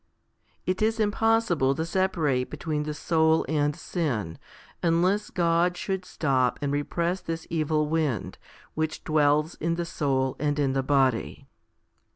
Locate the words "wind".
7.87-8.39